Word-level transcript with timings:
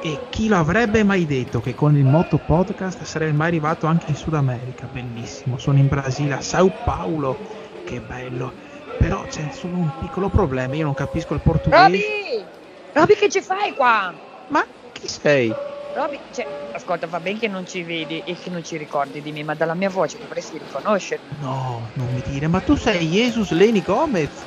E 0.00 0.26
chi 0.30 0.46
lo 0.46 0.56
avrebbe 0.56 1.02
mai 1.02 1.26
detto 1.26 1.60
che 1.60 1.74
con 1.74 1.96
il 1.96 2.04
Moto 2.04 2.38
Podcast 2.38 3.02
sarei 3.02 3.32
mai 3.32 3.48
arrivato 3.48 3.88
anche 3.88 4.10
in 4.10 4.14
Sud 4.14 4.34
America? 4.34 4.86
Bellissimo, 4.86 5.58
sono 5.58 5.78
in 5.78 5.88
Brasile, 5.88 6.34
a 6.34 6.40
Sao 6.40 6.70
Paulo, 6.84 7.40
che 7.82 8.00
bello. 8.00 8.54
Però 8.96 9.26
c'è 9.26 9.48
solo 9.50 9.76
un 9.76 9.90
piccolo 9.98 10.28
problema, 10.28 10.76
io 10.76 10.84
non 10.84 10.94
capisco 10.94 11.34
il 11.34 11.40
portoghese. 11.40 11.82
Roby! 11.82 12.46
Roby, 12.92 13.14
che 13.14 13.28
ci 13.28 13.40
fai 13.40 13.74
qua? 13.74 14.14
Ma 14.50 14.64
chi 14.92 15.08
sei? 15.08 15.50
Roby, 15.92 16.20
cioè, 16.30 16.46
ascolta, 16.70 17.08
va 17.08 17.18
bene 17.18 17.40
che 17.40 17.48
non 17.48 17.66
ci 17.66 17.82
vedi 17.82 18.20
e 18.20 18.36
che 18.38 18.50
non 18.50 18.62
ci 18.62 18.76
ricordi 18.76 19.20
di 19.20 19.32
me, 19.32 19.42
ma 19.42 19.54
dalla 19.56 19.74
mia 19.74 19.90
voce 19.90 20.18
dovresti 20.20 20.58
riconoscermi. 20.58 21.26
No, 21.40 21.90
non 21.94 22.12
mi 22.12 22.20
dire, 22.20 22.46
ma 22.46 22.60
tu 22.60 22.76
sei 22.76 23.04
Jesus 23.04 23.50
Leni 23.50 23.82
Gomez? 23.82 24.46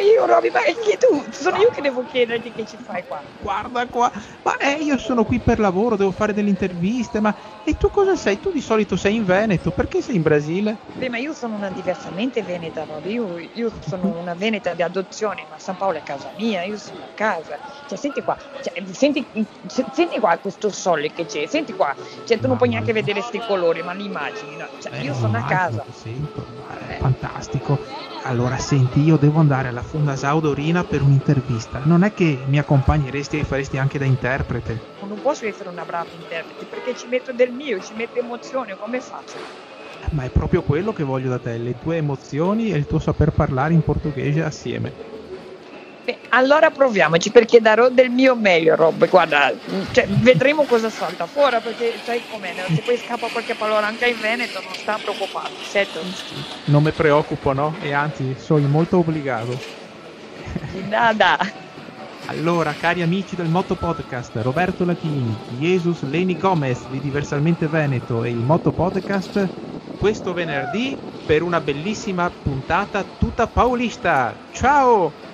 Io, 0.00 0.26
Roby, 0.26 0.50
ma 0.50 0.60
chi 0.60 0.96
tu? 0.98 1.24
Sono 1.30 1.56
io 1.56 1.70
che 1.70 1.80
devo 1.80 2.02
chiederti 2.04 2.52
che 2.52 2.64
ci 2.64 2.78
fai 2.78 3.04
qua. 3.06 3.24
Guarda 3.40 3.86
qua, 3.88 4.10
ma 4.42 4.56
eh, 4.56 4.82
io 4.82 4.98
sono 4.98 5.24
qui 5.24 5.40
per 5.40 5.58
lavoro, 5.58 5.96
devo 5.96 6.10
fare 6.12 6.32
delle 6.32 6.50
interviste, 6.50 7.20
ma 7.20 7.34
e 7.62 7.76
tu 7.76 7.90
cosa 7.90 8.16
sei? 8.16 8.38
Tu 8.38 8.50
di 8.50 8.60
solito 8.60 8.96
sei 8.96 9.16
in 9.16 9.24
Veneto, 9.24 9.70
perché 9.72 10.00
sei 10.02 10.16
in 10.16 10.22
Brasile? 10.22 10.78
Beh, 10.98 11.08
ma 11.08 11.18
io 11.18 11.32
sono 11.32 11.54
una 11.56 11.70
diversamente 11.70 12.42
veneta, 12.42 12.84
Roby. 12.84 13.12
Io, 13.12 13.38
io 13.38 13.72
sono 13.80 14.18
una 14.18 14.34
veneta 14.34 14.74
di 14.74 14.82
adozione, 14.82 15.44
ma 15.46 15.58
San 15.58 15.76
Paolo 15.76 15.98
è 15.98 16.02
casa 16.02 16.32
mia, 16.34 16.62
io 16.64 16.78
sono 16.78 17.02
a 17.04 17.10
casa. 17.14 17.58
Cioè, 17.86 17.96
senti 17.98 18.22
qua, 18.22 18.36
cioè, 18.60 18.72
senti, 18.92 19.28
se- 19.66 19.86
senti 19.90 20.18
qua 20.18 20.38
questo 20.38 20.70
sole 20.70 21.12
che 21.12 21.24
c'è, 21.24 21.46
senti 21.46 21.72
qua. 21.72 21.94
Cioè, 22.24 22.38
tu 22.38 22.48
non 22.48 22.56
puoi 22.56 22.68
neanche 22.70 22.92
vedere 22.92 23.22
sti 23.22 23.42
colori, 23.42 23.82
ma 23.82 23.92
li 23.92 24.04
immagini, 24.04 24.56
no? 24.56 24.68
Cioè, 24.76 24.98
Eh, 24.98 25.02
io 25.02 25.14
sono 25.14 25.36
a 25.38 25.44
casa. 25.44 25.84
sento, 25.90 26.46
ma 26.56 26.86
è 26.86 26.87
fantastico. 26.98 27.80
Allora, 28.24 28.58
senti, 28.58 29.00
io 29.00 29.16
devo 29.16 29.38
andare 29.38 29.68
alla 29.68 29.82
Fonda 29.82 30.16
Saudorina 30.16 30.84
per 30.84 31.02
un'intervista. 31.02 31.80
Non 31.84 32.02
è 32.02 32.12
che 32.12 32.44
mi 32.46 32.58
accompagneresti 32.58 33.38
e 33.38 33.44
faresti 33.44 33.78
anche 33.78 33.98
da 33.98 34.04
interprete? 34.04 34.82
Non 34.98 35.20
posso 35.20 35.46
essere 35.46 35.68
una 35.70 35.84
brava 35.84 36.12
interprete 36.12 36.66
perché 36.66 36.94
ci 36.94 37.06
metto 37.06 37.32
del 37.32 37.52
mio, 37.52 37.78
ci 37.80 37.94
metto 37.94 38.18
emozione, 38.18 38.76
come 38.76 39.00
faccio? 39.00 39.46
Ma 40.12 40.24
è 40.24 40.30
proprio 40.30 40.62
quello 40.62 40.92
che 40.92 41.02
voglio 41.04 41.28
da 41.28 41.38
te, 41.38 41.56
le 41.58 41.76
tue 41.78 41.96
emozioni 41.98 42.70
e 42.70 42.76
il 42.76 42.86
tuo 42.86 42.98
saper 42.98 43.32
parlare 43.32 43.74
in 43.74 43.82
portoghese 43.82 44.42
assieme. 44.42 44.96
Beh, 46.08 46.20
allora 46.30 46.70
proviamoci 46.70 47.30
perché 47.30 47.60
darò 47.60 47.90
del 47.90 48.08
mio 48.08 48.34
meglio, 48.34 48.74
Rob. 48.76 49.06
Guarda, 49.10 49.52
cioè, 49.90 50.06
vedremo 50.08 50.64
cosa 50.64 50.88
salta 50.88 51.26
fuori 51.26 51.58
perché 51.62 52.00
sai 52.02 52.22
com'è, 52.30 52.54
se 52.74 52.80
poi 52.80 52.96
scappa 52.96 53.28
qualche 53.28 53.54
parola 53.54 53.88
anche 53.88 54.08
in 54.08 54.18
Veneto 54.18 54.58
non 54.62 54.72
sta 54.72 54.96
preoccupato, 54.96 55.50
certo? 55.70 56.00
Non 56.64 56.82
mi 56.82 56.92
preoccupo, 56.92 57.52
no? 57.52 57.76
E 57.82 57.92
anzi, 57.92 58.34
sono 58.38 58.66
molto 58.68 58.96
obbligato. 58.96 59.58
Di 60.72 60.82
nada. 60.88 61.36
Allora, 62.24 62.72
cari 62.72 63.02
amici 63.02 63.36
del 63.36 63.48
Moto 63.48 63.76
Podcast, 63.76 64.34
Roberto 64.36 64.86
Lachini, 64.86 65.36
Jesus 65.58 66.04
Leni 66.04 66.38
Gomez 66.38 66.86
di 66.88 67.00
Diversalmente 67.00 67.68
Veneto 67.68 68.24
e 68.24 68.30
il 68.30 68.44
Moto 68.44 68.72
Podcast, 68.72 69.46
questo 69.94 70.32
venerdì 70.32 70.98
per 71.22 71.42
una 71.42 71.60
bellissima 71.60 72.30
puntata 72.30 73.04
tutta 73.04 73.46
paulista. 73.46 74.34
Ciao! 74.48 75.27